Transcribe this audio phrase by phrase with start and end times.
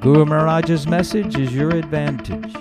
[0.00, 2.54] Guru Maharaj's message is your advantage.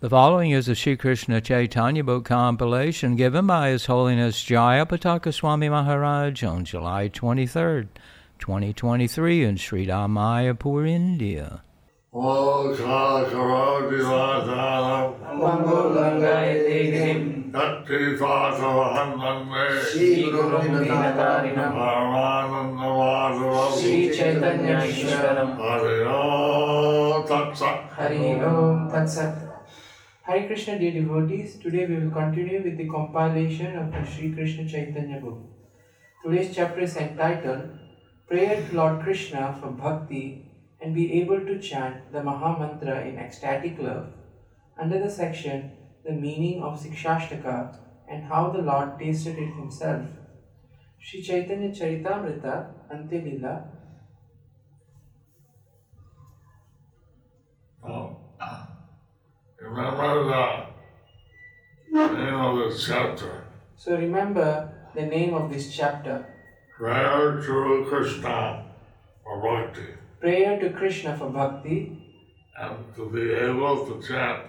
[0.00, 5.68] The following is a Sri Krishna Chaitanya book compilation given by His Holiness Jayapataka Swami
[5.68, 7.86] Maharaj on July 23rd,
[8.40, 11.62] 2023 in Sri Mayapur, India.
[20.82, 29.34] Dinatarinam Paramanandavasavam Shri Chaitanya Ishwaram Hariyo Tatsat Hari Om Tat Sat
[30.24, 34.68] Hare Krishna dear devotees, today we will continue with the compilation of the Sri Krishna
[34.68, 35.38] Chaitanya book.
[36.22, 37.70] Today's chapter is entitled
[38.28, 40.51] Prayer to Lord Krishna for Bhakti
[40.82, 44.08] and be able to chant the Maha Mantra in ecstatic love.
[44.78, 45.70] Under the section
[46.04, 47.78] The meaning of Sikshashtaka
[48.10, 50.06] and how the Lord tasted it himself.
[50.98, 52.54] Sri Chaitanya Charitamrita
[52.92, 53.54] Antya Leela
[57.84, 58.16] Oh,
[59.60, 60.66] Remember
[61.92, 63.44] the name of this chapter.
[63.76, 66.26] So remember the name of this chapter
[66.78, 68.64] to Krishna
[69.24, 71.98] Bhakti Prayer to Krishna for Bhakti
[72.56, 74.46] and to be able to chant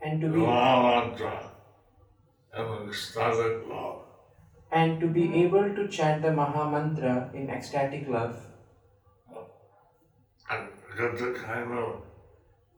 [0.00, 1.32] and to the be Mahamantra
[2.54, 4.02] and ecstatic love.
[4.70, 8.36] and to be able to chant the Maha Mantra in ecstatic love.
[10.50, 12.02] And get the kind of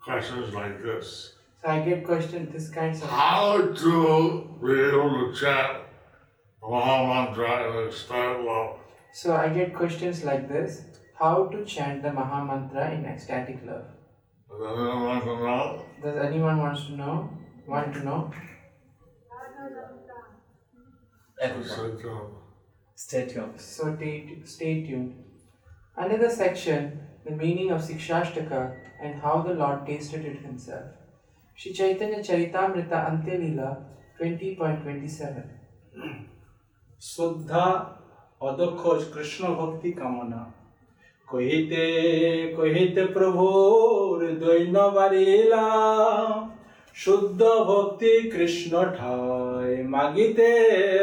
[0.02, 1.34] questions like this.
[1.62, 5.82] So I get questioned this kinds of How to be able to chant
[6.62, 8.78] the Mahamantra in ecstatic love?
[9.12, 10.82] so I get questions like this.
[11.19, 13.85] How to chant the Maha Mantra in ecstatic love?
[14.49, 15.85] Does anyone want to know?
[16.03, 17.29] Does anyone wants to know?
[17.67, 18.31] Want to know?
[21.37, 22.27] Say to them.
[22.95, 23.59] Stay tuned.
[23.59, 25.23] So stay, stay tuned.
[25.97, 30.91] Under the section, the meaning of Sikshashtaka and how the Lord tasted it himself.
[31.55, 33.69] Shri Chaitanya Charitamrita Antyalila
[34.19, 35.43] 20.27
[37.13, 37.65] শুদ্ধা
[38.47, 38.81] অদক্ষ
[39.13, 40.41] কৃষ্ণ ভক্তি কামনা
[41.29, 41.83] কহিতে
[42.57, 45.65] কহিতে প্রভুর দৈন বারিলা
[46.95, 50.49] শুদ্ধ ভক্তি কৃষ্ণ ঠায় মাগিতে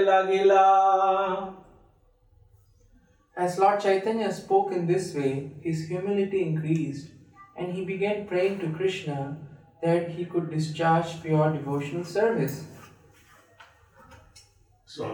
[0.09, 0.65] লাগিলা
[3.37, 5.33] As Lord Chaitanya spoke in this way,
[5.67, 7.09] his humility increased,
[7.59, 9.19] and he began praying to Krishna
[9.85, 12.57] that he could discharge pure devotional service.
[14.87, 15.07] So,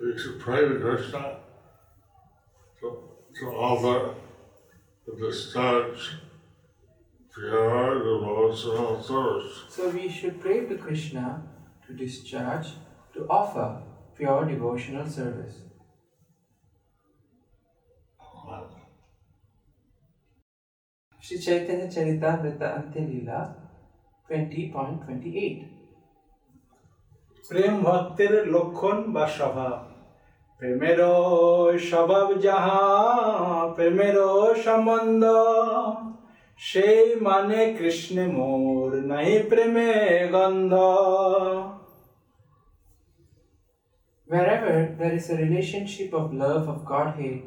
[0.00, 1.22] we should pray to Krishna
[2.80, 2.86] to,
[3.38, 4.14] to offer
[5.06, 6.16] the discharge
[7.34, 9.64] pure devotional service.
[9.68, 11.42] So we should pray to Krishna
[11.86, 12.68] to discharge,
[13.14, 13.82] to offer
[14.16, 15.56] pure devotional service.
[21.20, 23.40] Shri Chaitanya Charitamrita Antyalila
[24.30, 25.74] 20.28
[27.48, 29.76] প্রেম ভক্তের লক্ষণ বা স্বভাব
[30.58, 31.00] প্রেমের
[31.90, 32.82] স্বভাব যাহা
[33.76, 34.16] প্রেমের
[34.64, 35.22] সম্বন্ধ
[36.68, 39.90] সেই মানে কৃষ্ণে মোর নাই প্রেমে
[40.34, 40.72] গন্ধ
[44.28, 47.40] Wherever there is a relationship of love of Godhead,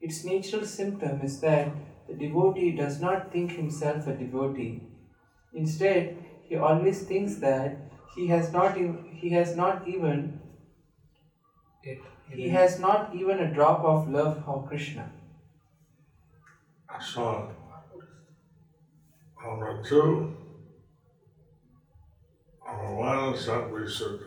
[0.00, 1.66] its natural symptom is that
[2.08, 4.76] the devotee does not think himself a devotee.
[5.54, 6.02] Instead,
[6.42, 7.70] he always thinks that
[8.14, 10.18] he has not ev- he has not even
[12.31, 15.11] he has not even a drop of love for Krishna.
[17.01, 17.49] So,
[19.43, 20.35] number two,
[22.65, 24.21] number one is that we should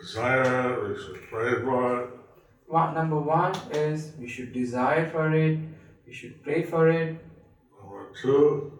[0.00, 2.10] desire it, we should pray for it,
[2.68, 5.58] One, number one is we should desire for it,
[6.06, 7.16] we should pray for it.
[7.78, 8.78] Number two,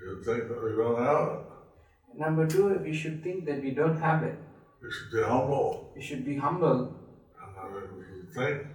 [0.00, 1.48] you think that we don't have it,
[2.18, 4.38] Number two, we should think that we don't have it.
[4.82, 5.92] We should be humble.
[5.94, 6.94] We should be humble.
[7.40, 8.66] And then we should think,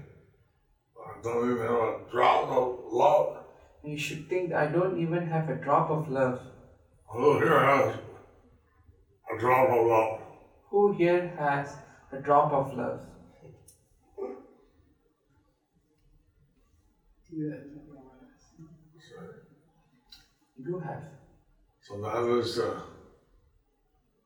[0.98, 3.38] I don't even have a drop of love.
[3.84, 6.40] And you should think I don't even have a drop of love.
[7.08, 7.96] Who here has
[9.34, 10.20] a drop of love?
[10.70, 11.76] Who here has
[12.12, 13.00] a drop of love?
[17.32, 17.54] You
[20.66, 21.04] do have.
[21.82, 22.93] So that is the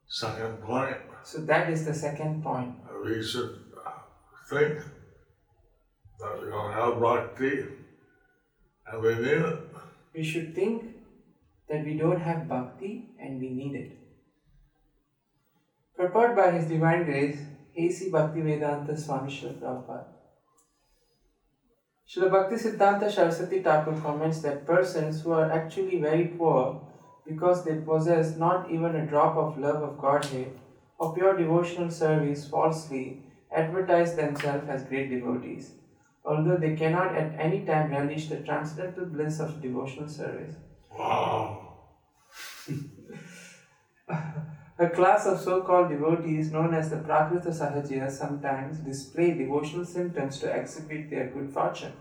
[0.08, 0.98] second point.
[1.24, 2.76] So that is the second point.
[3.04, 3.60] We should
[4.50, 4.80] think
[6.20, 7.66] that we don't have bhakti
[8.88, 9.60] and we need it.
[10.16, 10.84] We should think
[11.70, 13.98] that we don't have bhakti and we need it.
[15.98, 17.40] Purport by His Divine Grace,
[17.76, 18.10] A.C.
[18.10, 20.06] Bhaktivedanta Swami Srila Prabhupada.
[22.08, 26.87] Srila Bhakti Siddhanta Saraswati Thakur comments that persons who are actually very poor
[27.28, 30.58] because they possess not even a drop of love of Godhead
[30.98, 35.72] or pure devotional service falsely advertise themselves as great devotees,
[36.26, 40.56] although they cannot at any time relish the transcendental bliss of devotional service.
[40.98, 41.64] Wow.
[44.80, 50.38] A class of so called devotees known as the Prakrita Sahajya sometimes display devotional symptoms
[50.40, 51.94] to exhibit their good fortune.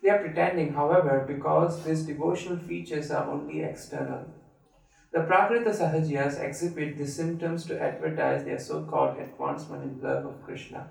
[0.00, 4.26] They are pretending, however, because these devotional features are only external.
[5.14, 10.42] The Prakrita Sahajyas exhibit these symptoms to advertise their so called advancement in love of
[10.42, 10.88] Krishna.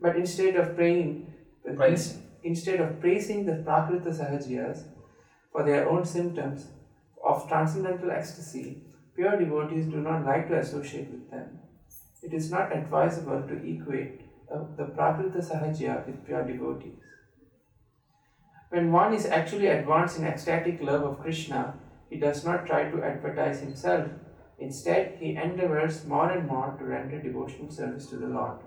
[0.00, 1.32] But instead of praying,
[1.76, 2.18] Praise.
[2.42, 4.82] instead of praising the Prakrita Sahajyas
[5.52, 6.66] for their own symptoms
[7.24, 8.82] of transcendental ecstasy,
[9.14, 11.60] pure devotees do not like to associate with them.
[12.24, 16.98] It is not advisable to equate uh, the Prakrita Sahajya with pure devotees.
[18.70, 21.74] When one is actually advanced in ecstatic love of Krishna,
[22.10, 24.08] he does not try to advertise himself.
[24.58, 28.58] Instead, he endeavors more and more to render devotional service to the Lord.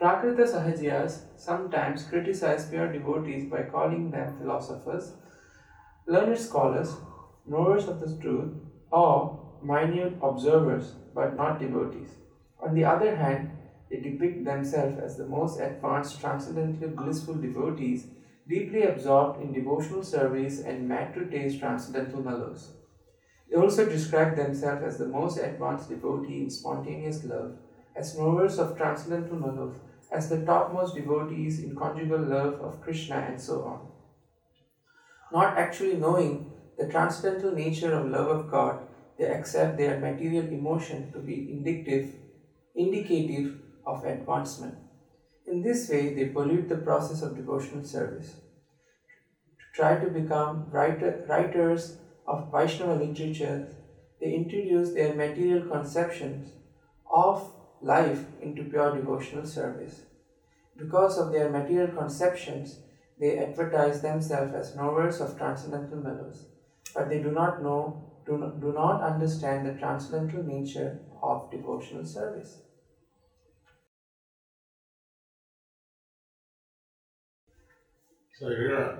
[0.00, 5.12] Prakrita Sahajyas sometimes criticize pure devotees by calling them philosophers,
[6.06, 6.96] learned scholars,
[7.46, 8.52] knowers of the truth,
[8.92, 12.10] or minute observers, but not devotees.
[12.60, 13.50] On the other hand,
[13.90, 18.08] they depict themselves as the most advanced, transcendently blissful devotees,
[18.48, 22.72] deeply absorbed in devotional service and mad to taste transcendental mellows.
[23.50, 27.56] They also describe themselves as the most advanced devotee in spontaneous love,
[27.94, 29.76] as knowers of transcendental mellows,
[30.12, 33.88] as the topmost devotees in conjugal love of Krishna, and so on.
[35.32, 38.80] Not actually knowing the transcendental nature of love of God,
[39.18, 42.14] they accept their material emotion to be indicative,
[42.74, 43.56] indicative
[43.86, 44.74] of advancement.
[45.46, 48.34] In this way, they pollute the process of devotional service.
[49.58, 53.68] To try to become writer, writers of Vaishnava literature,
[54.20, 56.52] they introduce their material conceptions
[57.12, 60.02] of life into pure devotional service.
[60.76, 62.80] Because of their material conceptions,
[63.20, 66.46] they advertise themselves as knowers of transcendental mellows,
[66.94, 72.04] but they do not know, do not, do not understand the transcendental nature of devotional
[72.04, 72.58] service.
[78.38, 78.98] So here,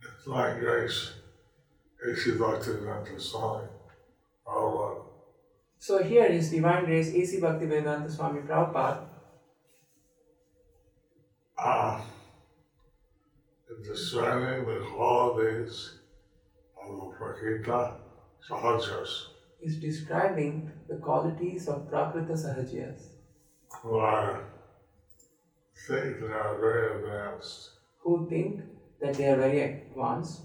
[0.00, 1.12] it's like grace,
[2.08, 2.30] A.C.
[2.30, 3.68] Bhaktivedanta Swami,
[4.46, 5.02] Prabhupada.
[5.78, 7.40] So here is Divine Grace A.C.
[7.42, 9.04] Bhaktivedanta Swami Prabhupada
[11.58, 12.02] Ah,
[13.68, 15.98] in describing the qualities
[16.82, 17.96] of the Prakrita
[18.48, 19.26] Sahajyas,
[19.60, 23.11] is describing the qualities of Prakrita Sahajyas
[23.80, 23.98] who
[25.86, 28.62] think they are very advanced, who think
[29.00, 30.40] that they are very advanced,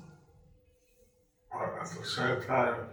[1.52, 2.88] but at the same time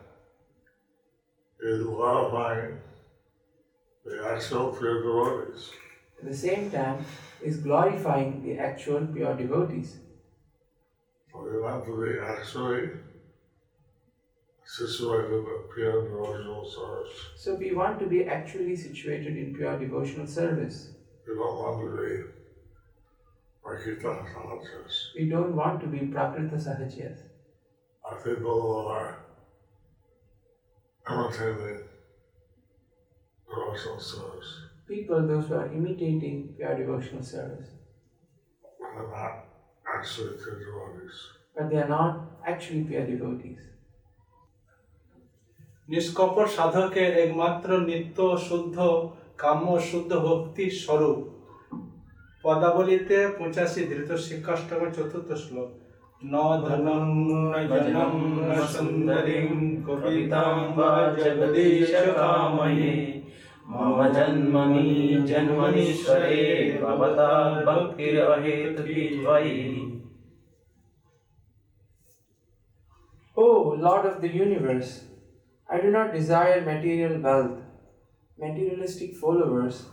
[1.60, 2.78] is glorifying
[4.04, 5.70] the actual pure devotees.
[6.18, 7.04] at the same time
[7.42, 9.96] is glorifying the actual pure devotees.
[11.32, 12.90] So we want to be actually
[14.64, 15.44] situated
[15.74, 17.16] pure devotional service.
[17.36, 20.90] So we want to be actually situated in pure devotional service.
[21.26, 22.24] We don't want to be
[23.64, 24.94] Prakrita Sahajyas.
[25.16, 27.18] We don't want to be Prakrita Sahajyas.
[28.04, 29.18] Our people are
[31.10, 31.80] imitating
[33.48, 34.60] devotional service.
[34.86, 37.68] People, those who are imitating pure devotional service,
[38.80, 39.44] and They're not
[39.86, 41.16] actually true devotees.
[41.56, 43.58] but they are not actually pure devotees.
[45.88, 48.76] নিষ্কপট সাধকের একমাত্র নিত্য শুদ্ধ
[49.38, 51.18] কাম্য শুদ্ধ ভক্তি স্বরূপ।
[52.42, 55.70] পদাবলিতে পঁচাশি ধৃত শিক্ষাষ্টম চতুর্থ শ্লোক।
[56.32, 56.34] ন
[73.84, 75.13] লর্ড অফ দ্য ইউনিভার্স বা
[75.74, 77.58] I do not desire material wealth,
[78.38, 79.86] materialistic followers,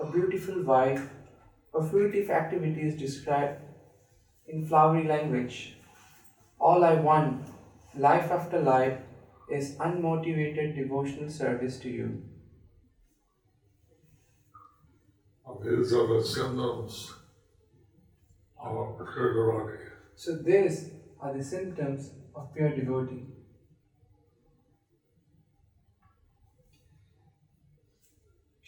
[0.00, 1.10] a beautiful wife,
[1.74, 3.60] A fruitive activity is described
[4.46, 5.76] in flowery language.
[6.58, 7.46] All I want,
[8.06, 8.98] life after life,
[9.58, 12.08] is unmotivated devotional service to you.
[15.64, 17.14] These are the symptoms
[18.62, 19.84] of a pure devotee.
[20.14, 20.90] So, these
[21.20, 23.31] are the symptoms of pure devotee.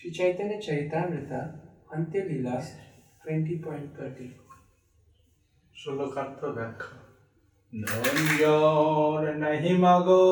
[0.04, 1.54] Shri Chaitanya Charitamrita,
[1.90, 2.62] Antya Leela
[3.24, 4.28] 20.30
[5.80, 6.96] শ্লোকার্থ ব্যাখ্যা
[7.72, 10.24] নঞ্জন নাহি মাগো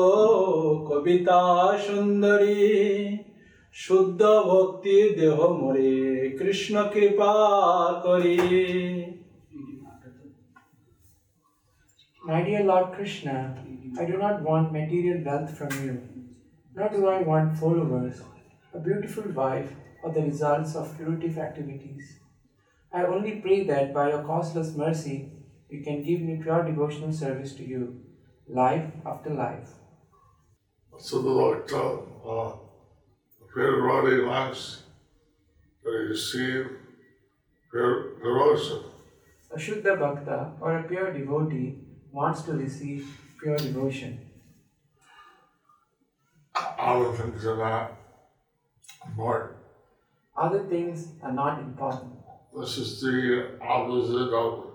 [0.89, 1.41] কবিতা
[1.85, 2.61] সুন্দরী
[3.75, 5.93] শুদ্ধ ভক্তি দেহ মরে
[6.39, 7.33] কৃষ্ণ কৃপা
[8.05, 8.37] করি
[12.21, 13.35] My dear Lord Krishna,
[14.01, 15.95] I do not want material wealth from you,
[16.75, 18.15] nor do I want followers,
[18.73, 19.71] a beautiful wife,
[20.03, 22.19] or the results of fruitive activities.
[22.91, 25.31] I only pray that by your causeless mercy,
[25.69, 28.01] you can give me pure devotional service to you,
[28.47, 29.69] life after life.
[30.99, 32.29] So the Lord told uh,
[33.43, 34.83] a pure devotee wants
[35.83, 36.69] to receive
[37.71, 38.83] pure devotion.
[39.51, 41.79] A Shuddha Bhakta, or a pure devotee,
[42.11, 43.07] wants to receive
[43.41, 44.19] pure devotion.
[46.55, 48.02] Other things are not
[49.05, 49.57] important.
[50.35, 52.13] Other things are not important.
[52.57, 54.65] This is the opposite of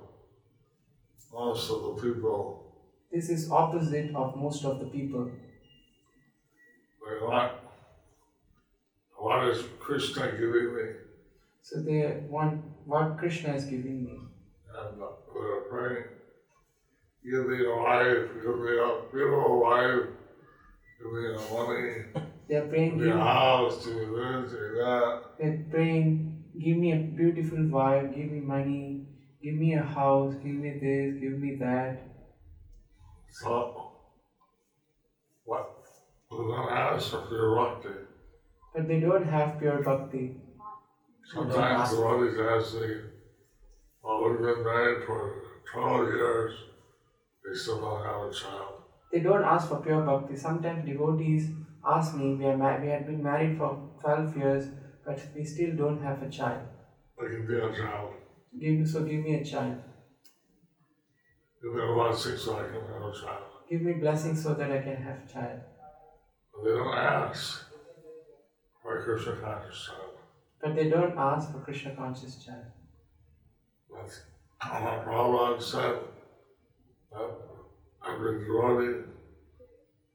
[1.32, 2.72] most of the people.
[3.12, 5.30] This is opposite of most of the people.
[7.08, 7.52] They want,
[9.16, 10.82] what is Krishna giving me?
[11.62, 14.18] So they want what Krishna is giving me.
[14.76, 16.04] And they're praying,
[17.24, 20.06] give me a life, give me a beautiful wife,
[20.98, 24.58] give me the money, They are praying, give me give, a house, me this, me
[24.78, 25.22] that.
[25.38, 29.06] they're praying, give me a beautiful wife, give me money,
[29.42, 32.00] give me a house, give me this, give me that.
[33.30, 33.92] So,
[35.44, 35.74] what?
[36.30, 37.88] We're going to ask if you're bhakti.
[38.74, 40.40] But they don't have pure bhakti.
[41.30, 42.96] Sometimes the devotees ask me,
[44.02, 45.42] well, we've been married for
[45.74, 46.54] 12 years,
[47.44, 48.77] they still don't have a child.
[49.12, 50.36] They don't ask for pure bhakti.
[50.36, 51.50] Sometimes devotees
[51.84, 54.68] ask me, we, are ma- we had been married for 12 years,
[55.04, 56.66] but we still don't have a child.
[57.18, 58.12] They can be a child.
[58.60, 59.76] Give, so give me a child.
[61.62, 63.44] Give me a blessing so I can have a child.
[63.68, 65.60] Give me blessings so that I can have a child.
[66.52, 67.64] But they don't ask
[68.82, 70.10] for a Krishna conscious child.
[70.60, 72.64] But they don't ask for Krishna conscious child.
[73.94, 74.22] That's
[74.58, 75.98] how Prabhupada said
[77.12, 77.30] that
[78.08, 79.04] every devotee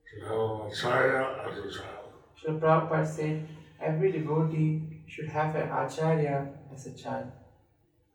[0.06, 2.10] should have an acharya as a child.
[2.40, 3.48] Srila Prabhupada said
[3.82, 7.32] every devotee should have an acharya as a child.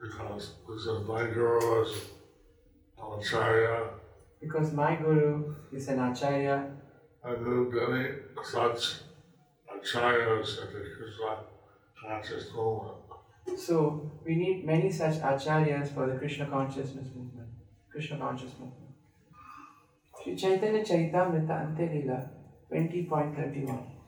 [0.01, 1.93] Because he said, my guru is
[2.99, 3.91] an acharya.
[4.41, 6.71] Because my guru is an acharya,
[7.25, 9.01] I knew many such
[9.69, 11.37] acharyas in the Krishna
[12.01, 12.97] conscious movement.
[13.57, 17.49] so we need many such acharyas for the Krishna consciousness movement.
[17.91, 18.88] Krishna conscious movement.
[20.29, 22.19] Sri Chaitanya Charitamrita Ante Leela
[22.71, 23.99] 20.31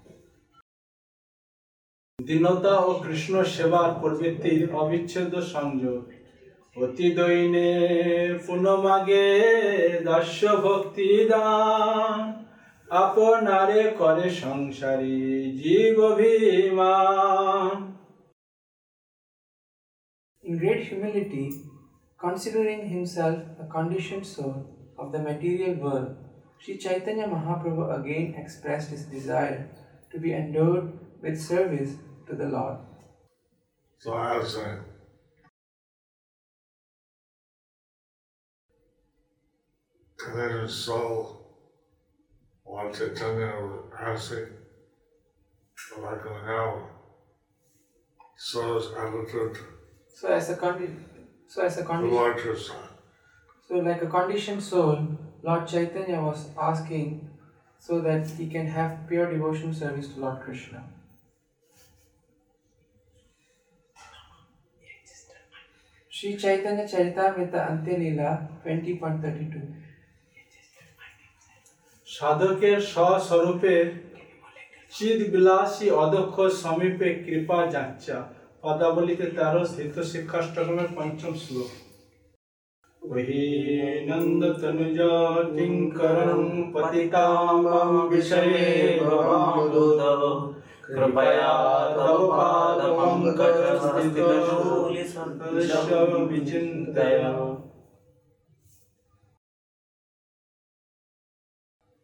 [2.18, 6.00] দীনতা ও কৃষ্ণ সেবার প্রবৃত্তির অবিচ্ছেদ্য সংযোগ
[6.76, 7.70] অতি দৈনে
[8.44, 9.28] পুনমাগে
[10.08, 12.20] দাস্য ভক্তি দান
[12.90, 15.18] আপনারে করে সংসারী
[15.60, 17.76] জীব অভিমান
[20.44, 21.46] In great humility,
[22.20, 24.56] considering himself a conditioned soul
[25.00, 26.16] of the material world,
[26.58, 29.68] Sri Chaitanya Mahaprabhu again expressed his desire
[30.12, 31.96] to be endowed with service
[32.28, 32.78] to the Lord.
[33.98, 34.80] So I was saying,
[40.18, 41.36] conditioned soul,
[42.66, 44.48] Lord Chaitanya was asking
[45.96, 46.74] if I can have
[48.36, 49.58] source attitude
[50.14, 50.96] So as a condi-
[51.48, 52.76] so as a condition.
[53.70, 57.28] So like a conditioned soul, Lord Chaitanya was asking
[57.78, 60.82] so that he can have pure devotional service to Lord Krishna.
[66.12, 68.30] Sri Chaitanya Charitamrita Ante Leela
[68.64, 69.62] 20.32
[72.08, 73.74] সাধকের স্বস্বরূপে
[74.92, 78.16] চিদ বিলাসী অদক্ষ সমীপে কৃপা যাচ্ছা
[78.64, 81.70] পদাবলিতে তেরো স্থিত শিক্ষাষ্টকমের পঞ্চম শ্লোক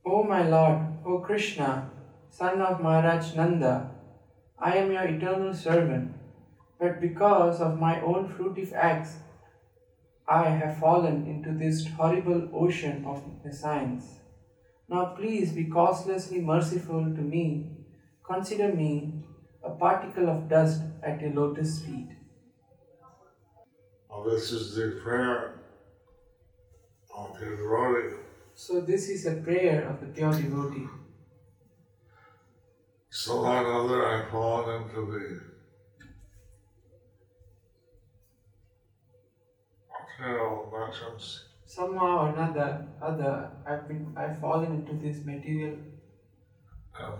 [0.06, 1.90] O my Lord, O Krishna,
[2.30, 3.90] son of Maharaj Nanda,
[4.58, 6.14] I am your eternal servant,
[6.80, 9.16] but because of my own fruitive acts,
[10.28, 14.04] I have fallen into this horrible ocean of nescience.
[14.88, 17.70] Now please be causelessly merciful to me.
[18.24, 19.24] Consider me
[19.62, 22.08] a particle of dust at your lotus feet.
[24.10, 25.60] Now, this is the prayer
[27.16, 28.16] of his devotee.
[28.54, 30.88] So this is a prayer of the pure devotee.
[33.10, 35.55] Somehow or other, I've fallen into the
[41.66, 45.76] Somehow or another, other, I've been, I've fallen into this material.
[46.98, 47.12] And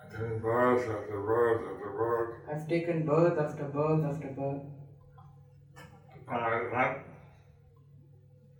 [0.00, 4.62] I'm taking birth after birth after birth, I've taken birth after birth after birth,
[6.28, 6.98] and I not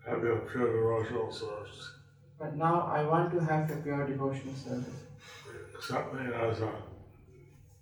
[0.07, 1.93] have the pure devotional source.
[2.39, 5.03] but now I want to have a pure devotional service.
[5.77, 6.73] Accept me as a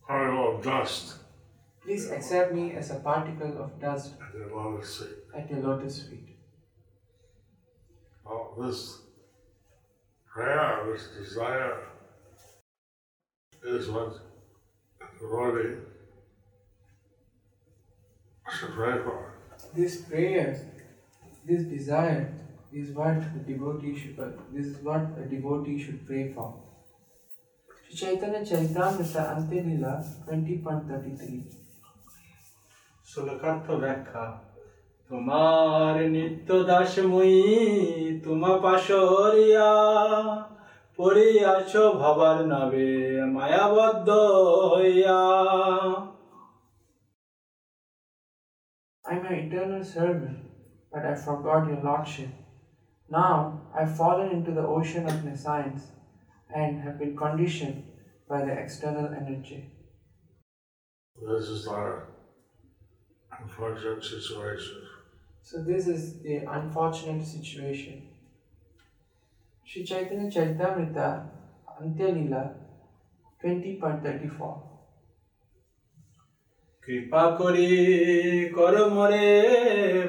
[0.06, 1.21] particle of dust
[1.84, 5.08] Please accept me as a particle of dust at your lotus feet.
[5.34, 6.36] at your lotus feet.
[8.24, 8.98] Well, this
[10.32, 11.78] prayer, this desire,
[13.64, 14.12] is what
[15.00, 15.80] the devotee
[18.48, 19.34] should pray for.
[19.74, 20.60] This prayer,
[21.44, 22.32] this desire
[22.72, 24.16] is what the devotee should,
[24.52, 26.62] this is what a devotee should pray for.
[27.94, 29.94] Chaitanya Charitamrita Antya Leela
[30.26, 31.61] 20.33
[33.11, 34.25] শ্লোকার্থ ব্যাখ্যা
[35.09, 37.33] তোমার নিত্য দাস মুই
[38.23, 39.69] তোমা পাশরিয়া
[40.97, 42.89] পড়িয়াছ ভবার নাবে
[43.35, 44.09] মায়াবদ্ধ
[44.73, 45.19] হইয়া
[49.05, 50.39] I am your eternal servant,
[50.91, 52.31] but I forgot your lordship.
[53.09, 53.35] Now
[53.75, 55.83] I have fallen into the ocean of nescience
[56.49, 57.79] and have been conditioned
[58.29, 59.61] by the external energy.
[61.15, 61.93] This is our
[63.41, 64.81] unfortunate situation.
[65.43, 68.03] So this is the unfortunate situation.
[69.65, 71.29] Sri Chaitanya Charitamrita
[71.81, 72.43] Antyalila
[73.43, 74.67] 20.34
[76.85, 77.71] কৃপা করি
[78.57, 79.29] কর মরে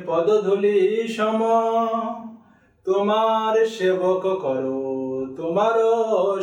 [0.09, 0.79] পদধূলি
[1.17, 1.41] সম
[2.87, 4.81] তোমার সেবক করো
[5.39, 5.77] তোমার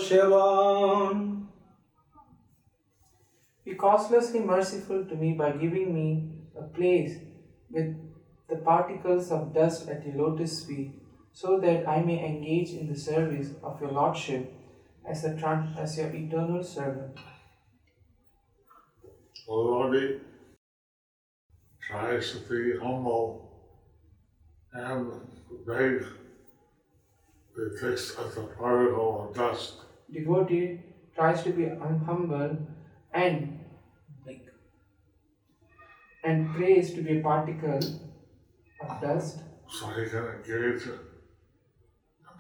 [0.08, 1.13] সেবন
[3.65, 6.08] Be causelessly merciful to me by giving me
[6.61, 7.18] a place
[7.70, 7.96] with
[8.49, 10.92] the particles of dust at your lotus feet,
[11.33, 14.53] so that I may engage in the service of your Lordship
[15.09, 17.16] as, a tran- as your eternal servant.
[19.03, 19.11] The
[19.46, 20.20] devotee
[21.81, 23.51] tries to be humble
[24.73, 25.12] and
[25.66, 26.05] beg
[27.57, 29.75] be fixed as a particle of dust.
[30.12, 30.81] Devotee
[31.14, 32.57] tries to be humble
[33.12, 33.60] and
[36.30, 37.86] and prays to be a particle
[38.82, 39.40] of dust.
[39.68, 40.82] So he can engage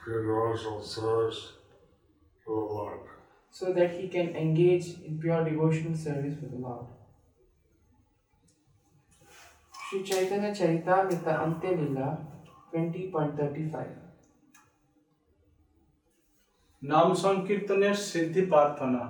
[0.04, 1.40] pure devotional service
[2.44, 3.00] to the Lord.
[3.50, 6.86] So that he can engage in pure devotional service for the Lord.
[9.88, 12.10] Sri Chaitanya Charita, Charitamrita Antya Leela
[12.72, 14.00] 20.35
[16.82, 19.02] নাম সংকীর্তনের সিদ্ধি প্রার্থনা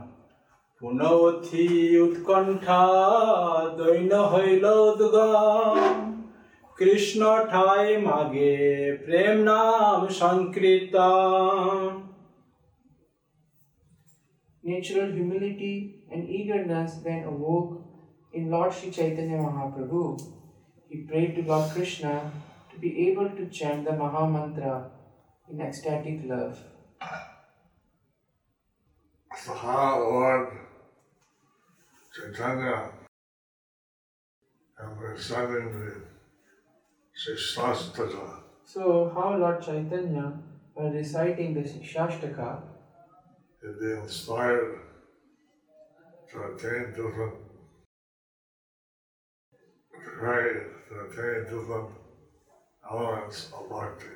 [0.82, 1.68] পুনঃথি
[2.06, 2.84] উৎকণ্ঠা
[3.78, 5.78] দৈন হইল উদ্গম
[6.78, 8.56] কৃষ্ণ ঠাই মাগে
[9.04, 11.78] প্রেম নাম সংকীর্তন
[14.64, 15.76] Natural humility
[16.12, 17.74] and eagerness then awoke
[18.34, 20.04] in Lord Sri Chaitanya Mahaprabhu.
[20.90, 22.32] He prayed to Lord Krishna
[22.72, 24.76] to be able to chant the Maha Mantra
[25.48, 26.58] in ecstatic love.
[29.32, 30.48] So how Lord
[32.13, 32.91] Chaitanya
[34.79, 35.95] and reciting the
[37.17, 40.33] Shastaka So, how Lord Chaitanya,
[40.75, 42.63] while reciting the Shashtaka,
[43.63, 44.81] is be inspired
[46.33, 47.35] to attain different
[50.19, 51.91] grade, to attain different
[52.91, 54.07] elements of bhakti.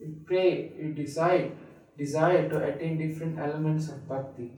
[0.00, 1.52] you pray, you decide,
[1.96, 4.50] desire to attain different elements of bhakti.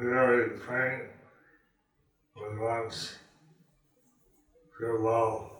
[0.00, 1.15] Here he praying
[2.50, 3.16] advance.
[4.78, 5.52] Farewell,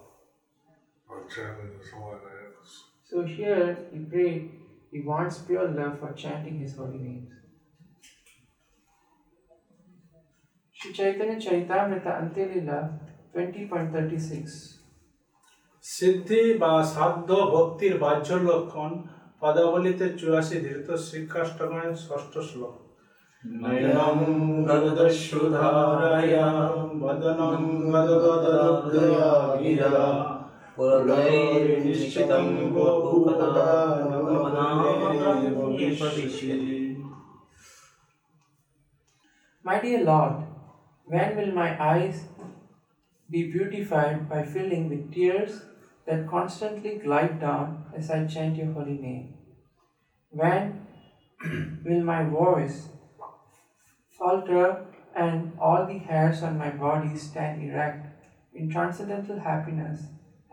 [1.09, 2.85] our chanting His holy names.
[3.05, 4.51] So here he prayed,
[4.91, 7.33] he wants pure love for chanting His holy names.
[10.73, 12.99] Shri Chaitanya Charitamrita Antilila
[13.35, 14.75] 20.36
[15.83, 19.09] Siddhi ba saddho bhaktir bajjo lakhan
[19.41, 22.43] padavalite churasi dhirta srikashtagane sastra
[23.45, 24.21] नयनं
[24.67, 26.47] तदश्रुधारया
[27.01, 29.29] वदनं वदवदलब्धया
[29.61, 30.07] गिरा
[30.77, 33.67] पुरदैर्निश्चितं गोपुकदा
[39.65, 40.45] My dear Lord,
[41.05, 42.25] when will my eyes
[43.31, 45.63] be beautified by filling with tears
[46.07, 49.35] that constantly glide down as I chant your holy name?
[50.31, 50.87] When
[51.85, 52.89] will my voice
[54.19, 58.07] falter and all the hairs on my body stand erect
[58.55, 60.03] in transcendental happiness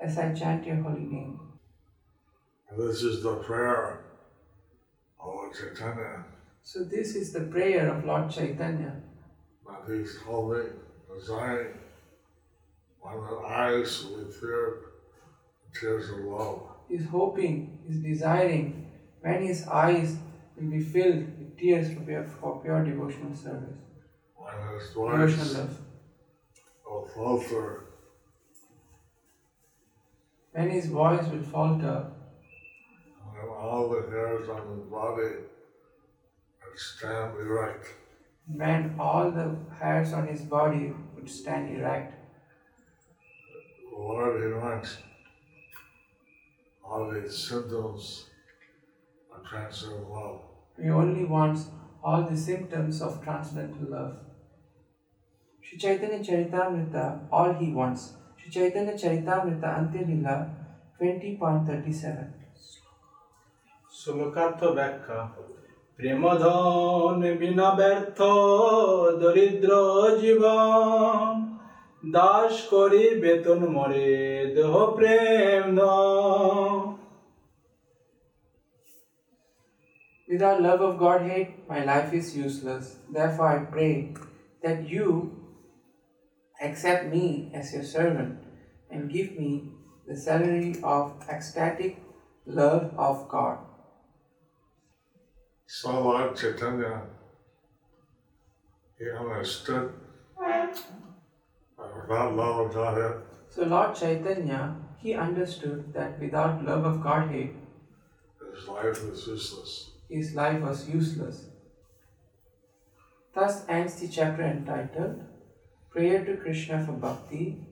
[0.01, 1.39] as I chant your holy name?
[2.77, 4.05] This is the prayer
[5.19, 6.25] of Lord Chaitanya
[6.63, 9.01] So, this is the prayer of Lord Chaitanya.
[9.65, 10.73] that he's holding,
[11.13, 11.73] desiring
[13.53, 14.81] eyes will be filled
[15.63, 16.61] with tears of love.
[16.89, 20.17] He's hoping, he's desiring when his eyes
[20.55, 23.77] will be filled tears for pure, for pure devotional service,
[24.35, 25.77] When his devotional voice love.
[26.85, 27.83] will falter
[30.51, 32.11] When his voice will falter,
[33.41, 35.31] and all the hairs on his body
[36.61, 37.87] will stand erect.
[38.47, 39.47] when all the
[39.79, 42.13] hairs on his body would stand erect,
[43.89, 44.97] The Lord, he wants
[46.83, 48.25] all these symptoms
[49.33, 50.41] of transcendental love.
[50.82, 51.60] he only wants
[52.02, 54.14] all the symptoms of transcendental love.
[55.64, 58.02] Sri Chaitanya Charitamrita, all he wants.
[58.38, 60.36] Sri Chaitanya Charitamrita Antyalila
[61.00, 62.38] 20.37.
[64.00, 65.20] শ্লোকার্থ ব্যাখ্যা
[65.98, 68.18] প্রেমধন বিনা ব্যর্থ
[69.22, 69.70] দরিদ্র
[70.22, 71.32] জীবন
[72.16, 74.10] দাস করি বেতন মরে
[74.56, 76.91] দেহ প্রেম ধন।
[80.33, 82.95] Without love of Godhead, my life is useless.
[83.07, 84.15] Therefore, I pray
[84.63, 85.09] that you
[86.59, 88.39] accept me as your servant
[88.89, 89.73] and give me
[90.07, 92.01] the salary of ecstatic
[92.47, 93.59] love of God.
[95.67, 97.03] So Lord Chaitanya,
[98.97, 99.93] he understood
[100.39, 100.83] that
[102.01, 107.53] without love of Godhead, So, Lord Chaitanya, he understood that without love of Godhead,
[108.51, 109.92] his life is useless.
[110.09, 111.45] His life was useless.
[113.33, 115.23] Thus ends the chapter entitled
[115.89, 117.67] Prayer to Krishna for Bhakti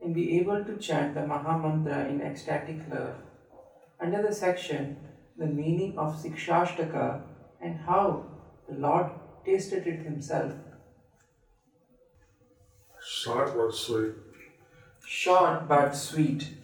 [0.00, 3.14] and be able to chant the Maha Mantra in ecstatic love.
[4.00, 4.96] Under the section,
[5.36, 7.22] the meaning of Sikshashtaka
[7.60, 8.26] and how
[8.68, 9.06] the Lord
[9.44, 10.52] tasted it himself.
[13.04, 14.14] Short but sweet.
[15.06, 16.63] Short but sweet.